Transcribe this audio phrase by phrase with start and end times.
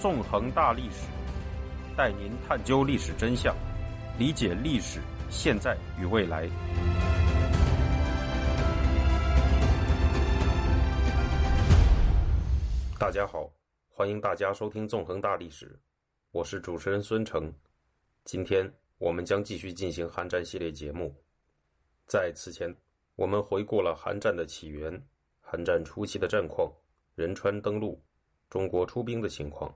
[0.00, 1.06] 纵横大历史，
[1.94, 3.54] 带您探究历史真相，
[4.18, 4.98] 理解历史
[5.28, 6.48] 现在与未来。
[12.98, 13.52] 大家好，
[13.90, 15.66] 欢迎大家收听《纵横大历史》，
[16.30, 17.52] 我是主持人孙成。
[18.24, 21.14] 今天我们将继续进行韩战系列节目。
[22.06, 22.74] 在此前，
[23.16, 24.90] 我们回顾了韩战的起源、
[25.42, 26.72] 韩战初期的战况、
[27.14, 28.02] 仁川登陆、
[28.48, 29.70] 中国出兵的情况，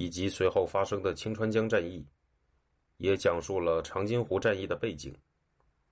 [0.00, 2.02] 以及随后发生的清川江战役，
[2.96, 5.14] 也讲述了长津湖战役的背景。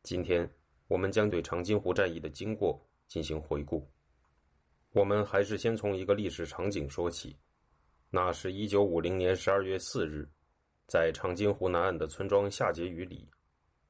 [0.03, 0.51] 今天，
[0.87, 3.87] 我们将对长津湖战役的经过进行回顾。
[4.93, 7.37] 我们还是先从一个历史场景说起，
[8.09, 10.27] 那是一九五零年十二月四日，
[10.87, 13.29] 在长津湖南岸的村庄夏杰屿里，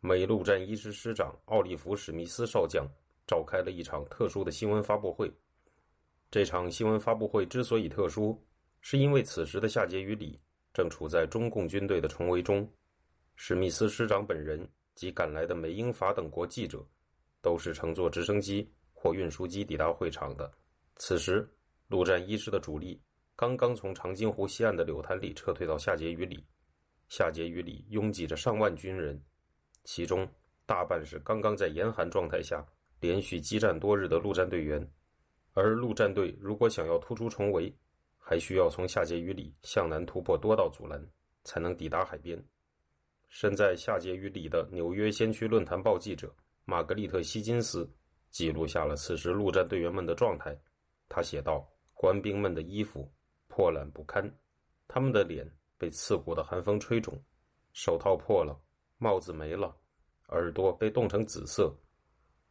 [0.00, 2.84] 美陆战一师师长奥利弗·史密斯少将
[3.24, 5.32] 召开了一场特殊的新闻发布会。
[6.28, 8.36] 这场新闻发布会之所以特殊，
[8.80, 10.40] 是因为此时的夏杰与里
[10.72, 12.70] 正处在中共军队的重围中，
[13.36, 16.84] 史密斯师长本人及赶来的美、英、法等国记者，
[17.40, 20.50] 都是乘坐直升机或运输机抵达会场的。
[20.96, 21.48] 此时，
[21.88, 23.00] 陆战一师的主力
[23.36, 26.44] 刚刚从长津湖西岸的柳潭里撤退到夏杰与里，
[27.08, 29.20] 夏杰与里拥挤着上万军人，
[29.84, 30.28] 其中
[30.66, 32.66] 大半是刚刚在严寒状态下
[33.00, 34.84] 连续激战多日的陆战队员。
[35.54, 37.72] 而陆战队如果想要突出重围，
[38.28, 41.02] 还需要从夏碣隅里向南突破多道阻拦，
[41.44, 42.38] 才能抵达海边。
[43.30, 46.30] 身在夏碣隅里的《纽约先驱论坛报》记者
[46.66, 47.90] 玛格丽特·希金斯
[48.30, 50.54] 记录下了此时陆战队员们的状态。
[51.08, 53.10] 他写道：“官兵们的衣服
[53.46, 54.30] 破烂不堪，
[54.86, 57.18] 他们的脸被刺骨的寒风吹肿，
[57.72, 58.60] 手套破了，
[58.98, 59.74] 帽子没了，
[60.28, 61.74] 耳朵被冻成紫色。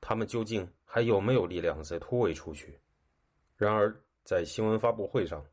[0.02, 2.80] 他们究竟还有没有力量再突围出去？”
[3.56, 5.46] 然而，在新闻发布会上，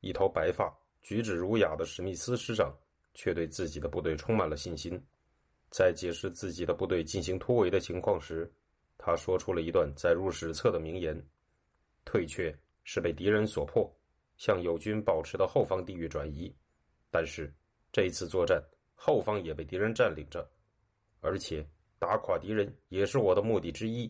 [0.00, 2.74] 一头白发、举止儒雅的史密斯师长
[3.14, 5.00] 却对自己的部队充满了信心。
[5.70, 8.50] 在解释自己的部队进行突围的情况时，
[8.96, 11.20] 他说出了一段载入史册的名言。
[12.04, 13.92] 退却是被敌人所迫，
[14.36, 16.54] 向友军保持的后方地域转移，
[17.10, 17.52] 但是
[17.90, 18.62] 这一次作战
[18.94, 20.48] 后方也被敌人占领着，
[21.20, 21.68] 而且
[21.98, 24.08] 打垮敌人也是我的目的之一，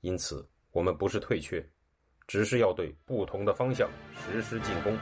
[0.00, 1.64] 因此我们不是退却，
[2.28, 4.96] 只是要对不同的方向实施进攻。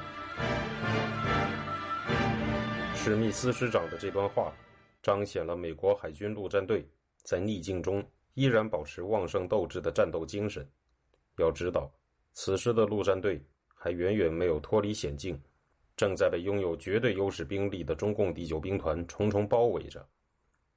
[2.94, 4.50] 史密斯师长的这段话，
[5.03, 6.88] 彰显了美国海军陆战队
[7.25, 8.03] 在逆境中
[8.34, 10.66] 依然保持旺盛斗志的战斗精神。
[11.36, 11.92] 要知道。
[12.38, 13.42] 此时的陆战队
[13.75, 15.41] 还远远没有脱离险境，
[15.97, 20.06] 正在被拥有绝对优势兵力的中共第九兵团重重包围着。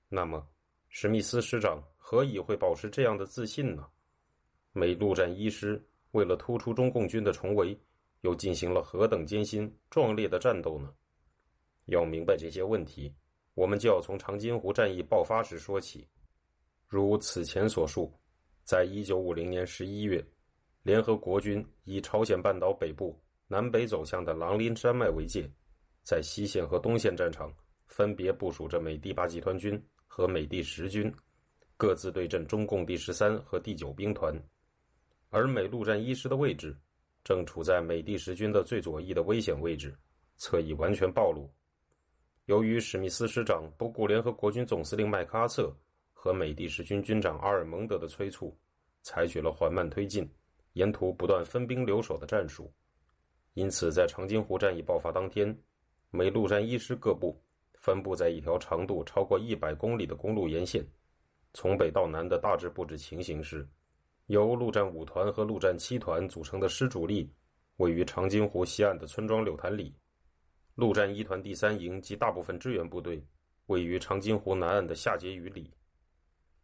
[0.07, 0.47] 那么，
[0.87, 3.85] 史密斯师长何以会保持这样的自信呢？
[4.71, 7.77] 美陆战一师为了突出中共军的重围，
[8.21, 10.93] 又进行了何等艰辛壮烈的战斗呢？
[11.85, 13.13] 要明白这些问题，
[13.53, 16.07] 我们就要从长津湖战役爆发时说起。
[16.87, 18.11] 如此前所述，
[18.63, 20.25] 在一九五零年十一月。
[20.83, 25.47] 联合国军以朝鲜半岛北部南北走向的狼林山脉为界，
[26.03, 27.53] 在西线和东线战场
[27.85, 31.13] 分别部署着美第八集团军和美第十军，
[31.75, 34.33] 各自对阵中共第十三和第九兵团。
[35.29, 36.75] 而美陆战一师的位置
[37.23, 39.95] 正处在美第十军的最左翼的危险位置，
[40.37, 41.49] 侧翼完全暴露。
[42.45, 45.71] 由于史密斯师长不顾联合国军总司令麦克阿瑟
[46.13, 48.57] 和美第十军军长阿尔蒙德的催促，
[49.03, 50.27] 采取了缓慢推进。
[50.73, 52.71] 沿途不断分兵留守的战术，
[53.53, 55.55] 因此在长津湖战役爆发当天，
[56.11, 57.39] 美陆战一师各部
[57.73, 60.85] 分布在一条长度超过一百公里的公路沿线。
[61.53, 63.67] 从北到南的大致布置情形是：
[64.29, 67.29] 由陆战五团和陆战七团组成的师主力
[67.77, 69.93] 位于长津湖西岸的村庄柳潭里；
[70.75, 73.23] 陆战一团第三营及大部分支援部队
[73.65, 75.69] 位于长津湖南岸的下碣隅里；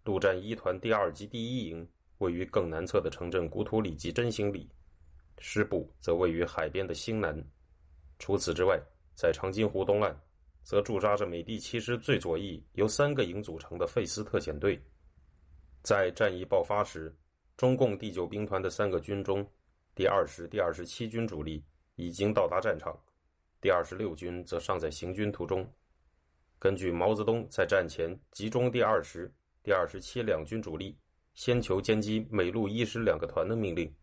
[0.03, 1.87] 陆战一团第二及第一营。
[2.19, 4.69] 位于更南侧的城镇古土里及真兴里，
[5.37, 7.37] 师部则位于海边的兴南。
[8.19, 8.81] 除此之外，
[9.13, 10.17] 在长津湖东岸，
[10.63, 14.81] 则驻扎着美第七师最左翼由三个营组成的费斯特遣队。
[15.83, 17.13] 在战役爆发时，
[17.57, 19.45] 中共第九兵团的三个军中，
[19.95, 21.63] 第二十、第二十七军主力
[21.95, 22.97] 已经到达战场，
[23.61, 25.65] 第二十六军则尚在行军途中。
[26.59, 29.31] 根据毛泽东在战前集中第二十、
[29.63, 30.97] 第二十七两军主力。
[31.35, 33.93] 先求歼击美陆一师两个团的命令，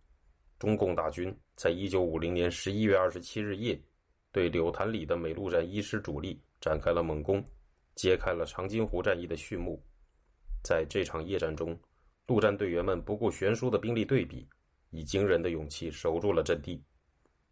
[0.59, 3.83] 中共大军在一九五零年十一月二十七日夜，
[4.31, 7.43] 对柳潭里的美陆战一师主力展开了猛攻，
[7.95, 9.83] 揭开了长津湖战役的序幕。
[10.63, 11.75] 在这场夜战中，
[12.27, 14.49] 陆战队员们不顾悬殊的兵力对比，
[14.91, 16.83] 以惊人的勇气守住了阵地。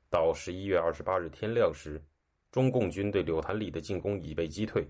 [0.09, 2.03] 到十一月二十八日天亮时，
[2.51, 4.89] 中共军对柳潭里的进攻已被击退，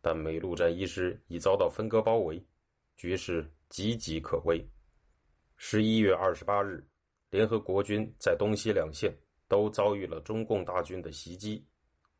[0.00, 2.42] 但美陆战一师已遭到分割包围，
[2.96, 4.66] 局势岌岌可危。
[5.56, 6.86] 十一月二十八日，
[7.30, 9.14] 联合国军在东西两线
[9.48, 11.64] 都遭遇了中共大军的袭击，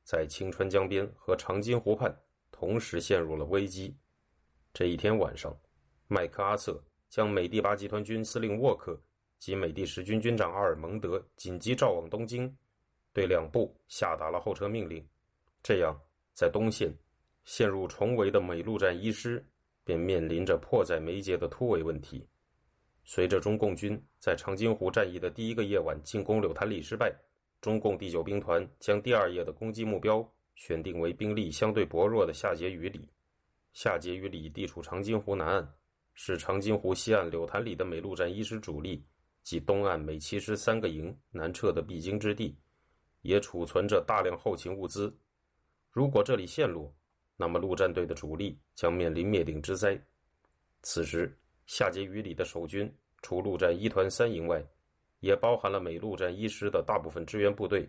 [0.05, 2.15] 在清川江边和长津湖畔
[2.51, 3.97] 同时陷入了危机。
[4.73, 5.55] 这一天晚上，
[6.07, 8.99] 麦克阿瑟将美第八集团军司令沃克
[9.39, 12.57] 及美第十军军长阿尔蒙德紧急召往东京。
[13.13, 15.05] 对两部下达了后撤命令，
[15.65, 16.01] 这样
[16.33, 16.97] 在东线
[17.45, 19.45] 陷入重围的美陆战一师
[19.83, 22.25] 便面临着迫在眉睫的突围问题。
[23.03, 27.13] 随着中共军在长津湖战役的第一个夜晚进攻柳潭里失败，
[27.61, 30.25] 中共第九兵团将第二夜的攻击目标
[30.55, 33.09] 选定为兵力相对薄弱的下碣隅里。
[33.73, 35.75] 下碣隅里地处长津湖南岸，
[36.15, 39.05] 是长津湖西岸柳潭里的美陆战一师主力
[39.43, 42.59] 及东岸美七师三个营南撤的必经之地。
[43.23, 45.15] 也储存着大量后勤物资，
[45.91, 46.91] 如果这里陷落，
[47.37, 50.03] 那么陆战队的主力将面临灭顶之灾。
[50.81, 52.91] 此时，下碣隅里的守军
[53.21, 54.65] 除陆战一团三营外，
[55.19, 57.87] 也包含了美陆战一师的大部分支援部队，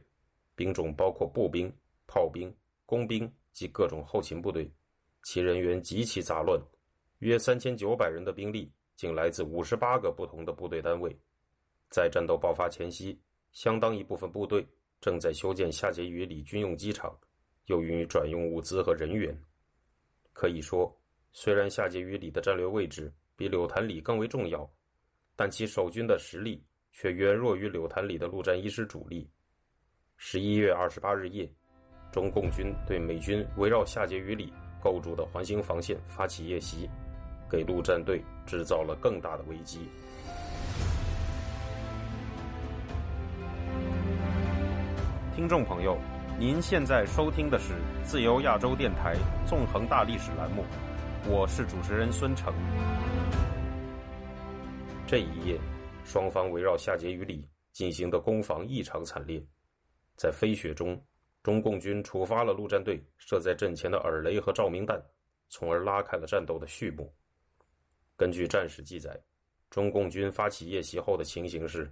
[0.54, 1.74] 兵种包括步兵、
[2.08, 2.54] 炮兵、
[2.86, 4.70] 工兵及各种后勤部队，
[5.24, 6.62] 其人员极其杂乱，
[7.22, 11.16] 约三千九百人的兵力竟来自五十八个不同的部队单位。
[11.90, 13.20] 在战斗爆发前夕，
[13.52, 14.68] 相当一部分部队。
[15.00, 17.18] 正在修建下碣隅里军用机场，
[17.66, 19.36] 用于转用物资和人员。
[20.32, 20.96] 可以说，
[21.32, 24.72] 虽然下碣隅里的战略位置比柳潭里更为重要，
[25.36, 29.28] 但其守军的实力却远弱于柳潭里的陆战一师主力。
[30.18, 31.52] 十一月二十八日夜，
[32.12, 34.54] 中共军对美军围绕下碣隅里
[34.84, 36.88] 构筑的环形防线发起夜袭，
[37.52, 39.90] 给陆战队制造了更大的危机。
[45.36, 45.98] 听众朋友，
[46.40, 47.74] 您现在收听的是
[48.06, 50.64] 自由亚洲电台纵横大历史栏目，
[51.28, 52.54] 我是主持人孙成。
[55.06, 55.60] 这一夜，
[56.06, 59.44] 双方围绕下碣隅里进行的攻防异常惨烈，
[60.16, 60.98] 在飞雪中，
[61.44, 65.04] 中共军触发了陆战队设在阵前的耳雷和照明弹，
[65.50, 67.14] 从而拉开了战斗的序幕。
[68.22, 69.20] 根据战史记载，
[69.72, 71.92] 中共军发起夜袭后的情形是：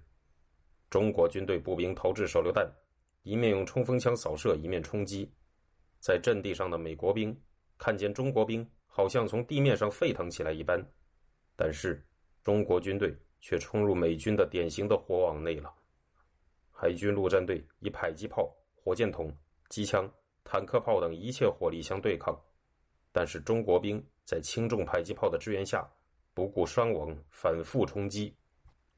[0.87, 2.71] 中国军队步兵投掷手榴弹。
[3.23, 5.27] 一面用冲锋枪扫射，一面冲击。
[5.99, 7.35] 在阵地上的美国兵
[7.79, 10.79] 看见中国兵好像从地面上沸腾起来一般，
[11.55, 11.99] 但是
[12.43, 13.11] 中国军队
[13.41, 15.73] 却冲入美军的典型的火网内了。
[16.69, 19.35] 海军陆战队以迫击炮、火箭筒、
[19.69, 20.07] 机枪、
[20.43, 22.39] 坦克炮等一切火力相对抗，
[23.11, 25.89] 但是中国兵在轻重迫击炮的支援下，
[26.33, 28.35] 不顾伤亡，反复冲击。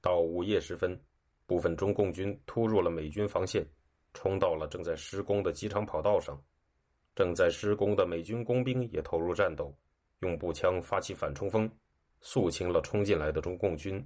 [0.02, 1.00] 到午夜时分，
[1.46, 3.66] 部分中共军突入了美军防线。
[4.14, 6.38] 冲到了正在施工的机场跑道上，
[7.16, 9.74] 正在施工的美军工兵也投入战斗，
[10.20, 11.72] 用步枪发起反冲锋，
[12.20, 14.06] 肃清了冲进来的中共军，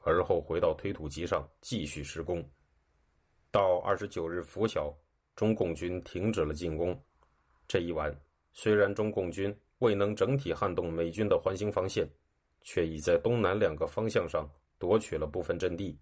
[0.00, 2.46] 而后回到推土机上继续施工。
[3.50, 4.94] 到二十九日拂晓，
[5.34, 7.02] 中共军停止了进攻。
[7.66, 8.14] 这一晚，
[8.52, 12.06] 虽然中共军未能整体撼动美军的环形防线，
[12.62, 14.48] 却已在东南两个方向上
[14.78, 15.98] 夺取了部分阵地。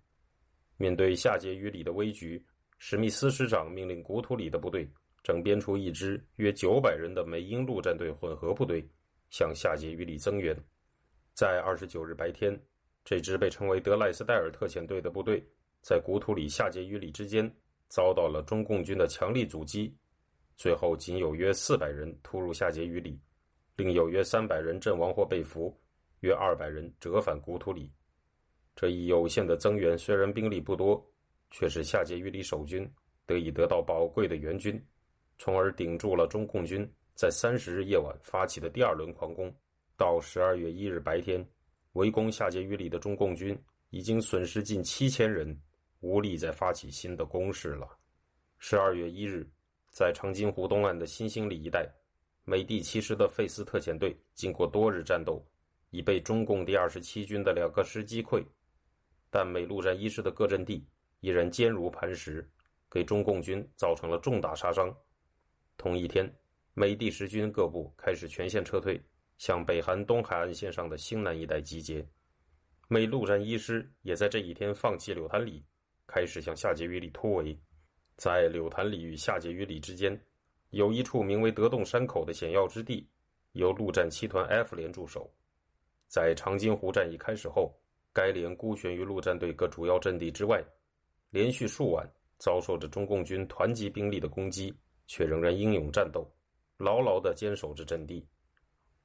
[0.77, 2.45] 面对夏杰与里的危局。
[2.81, 4.89] 史密斯师长命令古土里的部队
[5.25, 8.89] 整编出一支约九百人的美英陆战队混合部队，
[9.31, 10.57] 向下碣隅里增援。
[11.35, 12.57] 在二十九日白天，
[13.05, 15.45] 这支被称为德赖斯戴尔特遣队的部队，
[15.83, 17.53] 在古土里下碣隅里之间
[17.89, 19.93] 遭到了中共军的强力阻击，
[20.57, 23.21] 最后仅有约四百人突入下碣隅里，
[23.75, 25.77] 另有约三百人阵亡或被俘，
[26.21, 27.93] 约二百人折返古土里。
[28.75, 31.05] 这一有限的增援虽然兵力不多。
[31.51, 32.87] 却使下碣隅里守军
[33.25, 34.79] 得以得到宝贵的援军，
[35.39, 39.51] 从而顶住了中共军在三十日夜晚发起的第二轮狂攻。
[39.97, 41.43] 到十二月一日白天，
[41.95, 43.59] 围攻下碣隅里的中共军
[43.89, 45.59] 已经损失近七千人，
[46.01, 47.89] 无力再发起新的攻势了。
[48.59, 49.51] 十二月一日，
[49.91, 51.91] 在长津湖东岸的新兴里一带，
[52.45, 55.43] 美第七师的费斯特遣队经过多日战斗，
[55.91, 58.45] 已被中共第二十七军的两个师击溃，
[59.31, 60.87] 但美陆战一师的各阵地。
[61.21, 62.49] 依然坚如磐石，
[62.89, 64.97] 给中共军造成了重大杀伤。
[65.77, 66.33] 同一天，
[66.75, 69.03] 美第十军各部开始全线撤退，
[69.37, 72.07] 向北韩东海岸线上的兴南一带集结。
[72.87, 75.65] 美陆战一师也在这一天放弃柳潭里，
[76.07, 77.59] 开始向下碣隅里突围。
[78.17, 80.17] 在柳潭里与下碣隅里之间，
[80.71, 83.11] 有一处名为德洞山口的险要之地，
[83.55, 85.29] 由陆战七团 F 连驻守。
[86.09, 87.73] 在长津湖战役开始后，
[88.13, 90.65] 该连孤悬于陆战队各主要阵地之外。
[91.31, 94.75] 连续数晚遭受着中共军团级兵力的攻击，
[95.07, 96.27] 却仍然英勇战斗，
[96.79, 98.27] 牢牢地坚守着阵地。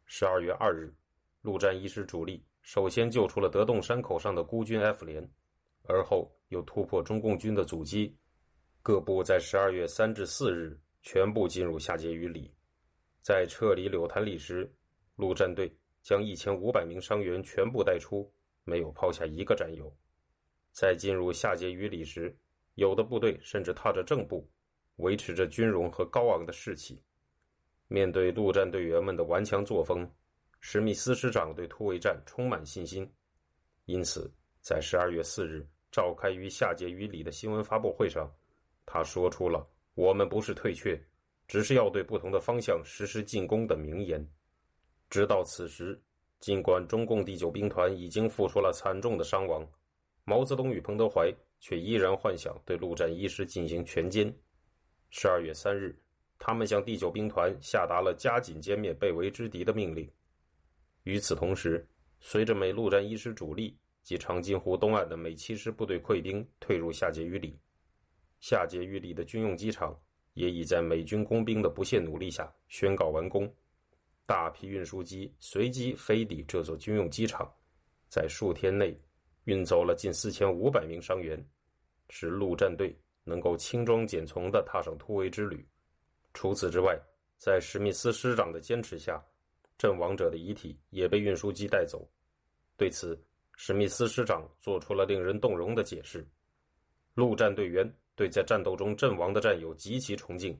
[0.05, 0.93] 十二月二日，
[1.41, 5.29] 陆战一师主力首先救出了德洞山口上的孤军 F 连，
[5.83, 8.17] 而后又突破中共军的阻击。
[8.81, 12.53] 各部在十二月三至四日全部进入下碣隅里。
[13.21, 14.73] 在撤离柳潭里时，
[15.17, 18.31] 陆战队将一千五百名伤员全部带出，
[18.65, 19.91] 没有抛下一个战友。
[20.71, 22.37] 在进入下碣隅里时，
[22.75, 24.47] 有的部队甚至踏着正步，
[24.97, 27.01] 维持着军容和高昂的士气。
[27.87, 30.09] 面对陆战队员们的顽强作风，
[30.59, 33.09] 史密斯师长对突围战充满信心。
[33.85, 34.31] 因此，
[34.61, 38.29] 在十二月四日召开于下碣隅里的新闻发布会上，
[38.85, 40.99] 他说出了“我们不是退却，
[41.47, 44.27] 只是要对不同的方向实施进攻”的名言。
[45.13, 46.01] 直到此时，
[46.39, 49.63] 尽管中共第九兵团已经付出了惨重的伤亡，
[50.23, 54.33] 毛泽东与彭德怀却依然幻想对陆战一师进行全歼。
[55.11, 55.95] 十二月三日。
[56.39, 60.09] 他们向第九兵团下达了加紧歼灭被围之敌的命令。
[61.03, 61.87] 与此同时，
[62.19, 67.59] 随着美陆战一师主力及长津湖东岸的美七师部队溃兵退入下碣隅里，
[68.39, 69.95] 下碣隅里的军用机场
[70.33, 73.47] 也已在美军工兵的不懈努力下宣告完工。
[74.25, 77.51] 大批运输机随即飞抵这座军用机场，
[78.09, 78.97] 在数天内
[79.43, 81.43] 运走了近四千五百名伤员，
[82.09, 85.67] 使陆战队能够轻装简从地踏上突围之旅。
[86.33, 86.97] 除此之外，
[87.37, 89.23] 在史密斯师长的坚持下，
[89.77, 92.09] 阵亡者的遗体也被运输机带走。
[92.77, 93.21] 对此，
[93.55, 96.25] 史密斯师长做出了令人动容的解释：
[97.13, 100.57] 陆战队员对在战斗中阵亡的战友极其崇敬，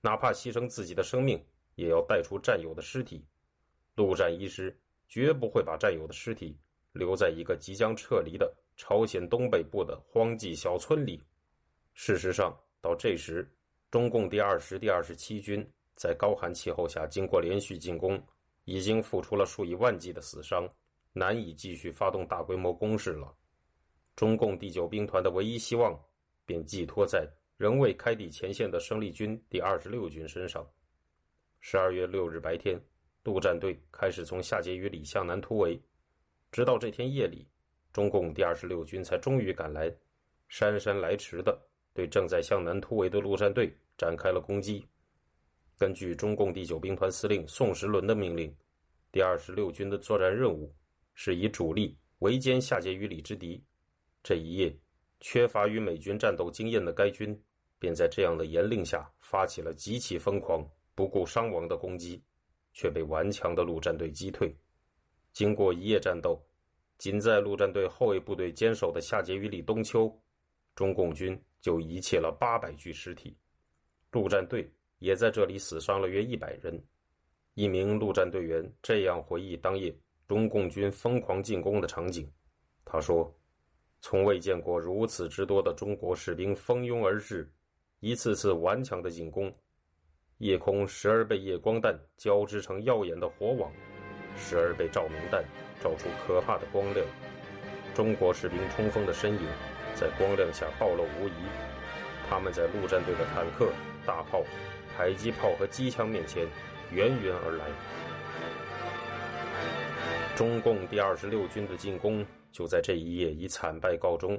[0.00, 1.42] 哪怕牺牲自己的生命，
[1.74, 3.24] 也要带出战友的尸体。
[3.94, 4.76] 陆战一师
[5.08, 6.58] 绝不会把战友的尸体
[6.92, 11.22] 留在一个即将撤离的朝鲜东北部的荒寂小村里。
[11.92, 13.48] 事实上，到这时，
[13.90, 15.64] 中共第二十第二十七军
[15.94, 18.20] 在高寒气候下，经过连续进攻，
[18.64, 20.68] 已经付出了数以万计的死伤，
[21.12, 23.32] 难以继续发动大规模攻势了。
[24.16, 25.96] 中共第九兵团的唯一希望，
[26.44, 30.68] 便寄托在仍未开抵前线的生力军第二十六军身上。
[31.66, 32.78] 十二月六日白天，
[33.22, 35.80] 陆战队开始从夏杰与里向南突围，
[36.52, 37.48] 直到这天夜里，
[37.90, 39.90] 中共第二十六军才终于赶来，
[40.50, 41.58] 姗姗来迟的
[41.94, 43.74] 对正在向南突围的陆战队。
[43.96, 44.84] 展开了攻击。
[45.78, 48.54] 根据中共第九兵团司令宋时轮的命令，
[49.10, 50.70] 第二十六军的作战任务
[51.14, 53.64] 是以主力围歼夏杰与里之敌。
[54.22, 54.76] 这一夜，
[55.20, 57.40] 缺乏与美军战斗经验的该军
[57.78, 62.22] 便在这样的严令下发起了极其疯狂、不顾伤亡的攻击，
[62.72, 64.54] 却被顽强的陆战队击退。
[65.32, 66.40] 经过一夜战斗，
[66.98, 70.08] 仅在陆战队后卫部队坚守的下碣隅里东丘，
[70.74, 73.36] 中共军就遗弃了八百具尸体。
[74.12, 76.80] 陆战队也在这里死伤了约一百人。
[77.54, 79.96] 一名陆战队员这样回忆当夜
[80.26, 82.30] 中共军疯狂进攻的场景
[82.84, 83.32] ：“他说，
[84.00, 87.52] 从未见过如此之多的中国士兵蜂拥而至，
[88.00, 89.52] 一次次顽强的进攻。
[90.44, 93.72] 夜空时而被夜光弹交织成耀眼的火网，
[94.36, 95.42] 时而被照明弹
[95.80, 97.06] 照出可怕的光亮。
[97.94, 99.40] 中国士兵冲锋的身影
[99.94, 101.32] 在光亮下暴露无遗。
[102.28, 103.72] 他们在陆战队的坦克。”
[104.06, 104.44] 大炮、
[104.94, 106.46] 迫击炮和机枪面前
[106.92, 107.64] 源源而来，
[110.36, 112.22] 中共第二十六军的进攻
[112.52, 114.38] 就在这一夜以惨败告终。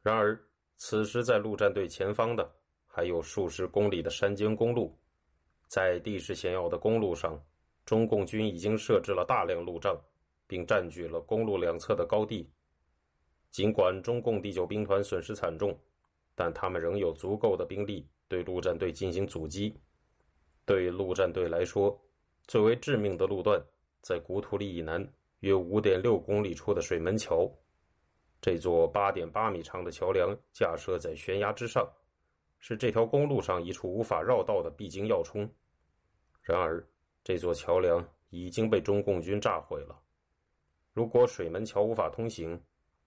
[0.00, 0.38] 然而，
[0.76, 2.48] 此时在陆战队前方的
[2.86, 4.96] 还有数十公里的山间公路，
[5.68, 7.40] 在地势险要的公路上，
[7.84, 9.96] 中共军已经设置了大量路障，
[10.46, 12.50] 并占据了公路两侧的高地。
[13.50, 15.78] 尽管中共第九兵团损失惨重，
[16.34, 18.08] 但他们仍有足够的兵力。
[18.30, 19.74] 对陆战队进行阻击。
[20.66, 21.98] 对陆战队来说，
[22.46, 23.58] 最为致命的路段
[24.02, 25.02] 在古土里以南
[25.40, 27.50] 约五点六公里处的水门桥。
[28.42, 31.90] 这座八点八米长的桥梁架设在悬崖之上，
[32.58, 35.48] 是这条公路上一处无法绕道的必经要冲。
[36.42, 36.84] 然而，
[37.22, 39.98] 这座桥梁已经被中共军炸毁了。
[40.92, 42.60] 如果水门桥无法通行，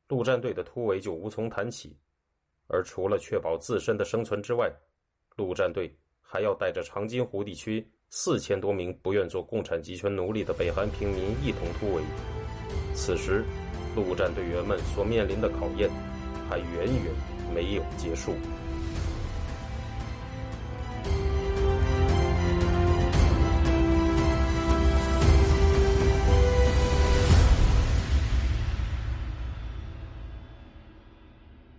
[0.08, 1.98] 陆战队的突围就无从谈起。
[2.68, 4.72] 而除了确保自身的生存之外，
[5.36, 12.04] 陆战队还要带着长津湖地区四千多名不愿做共产集权奴隶的北韩平民一同突围。
[12.94, 13.44] 此时，
[13.96, 15.90] 陆战队员们所面临的考验
[16.48, 17.14] 还远远
[17.54, 18.34] 没有结束。